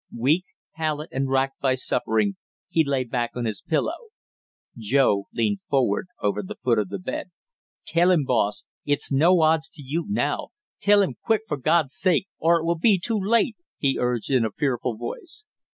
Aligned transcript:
Weak, 0.17 0.45
pallid, 0.75 1.09
and 1.11 1.29
racked 1.29 1.61
by 1.61 1.75
suffering, 1.75 2.35
he 2.69 2.83
lay 2.83 3.03
back 3.03 3.33
on 3.35 3.45
his 3.45 3.61
pillow. 3.61 4.07
Joe 4.75 5.25
leaned 5.31 5.59
forward 5.69 6.07
over 6.19 6.41
the 6.41 6.55
foot 6.63 6.79
of 6.79 6.89
the 6.89 6.97
bed. 6.97 7.29
"Tell 7.85 8.09
him, 8.09 8.23
boss; 8.25 8.65
it's 8.83 9.11
no 9.11 9.41
odds 9.43 9.69
to 9.69 9.83
you 9.83 10.07
now 10.09 10.47
tell 10.79 11.03
him 11.03 11.17
quick 11.23 11.41
for 11.47 11.57
God's 11.57 11.93
sake, 11.95 12.27
or 12.39 12.59
it 12.59 12.63
will 12.65 12.79
be 12.79 12.97
too 12.99 13.19
late!" 13.19 13.57
he 13.77 13.99
urged 13.99 14.31
in 14.31 14.43
a 14.43 14.49
fearful 14.51 14.97
voice. 14.97 15.45